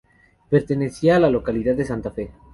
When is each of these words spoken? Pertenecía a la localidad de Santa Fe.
Pertenecía 0.49 1.17
a 1.17 1.19
la 1.19 1.29
localidad 1.29 1.75
de 1.75 1.85
Santa 1.85 2.09
Fe. 2.09 2.31